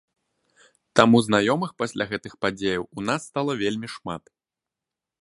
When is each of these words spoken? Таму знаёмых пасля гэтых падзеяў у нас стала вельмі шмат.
Таму 0.99 1.17
знаёмых 1.27 1.75
пасля 1.83 2.03
гэтых 2.15 2.33
падзеяў 2.47 2.83
у 2.89 2.99
нас 3.11 3.21
стала 3.33 3.51
вельмі 3.63 3.87
шмат. 3.99 4.23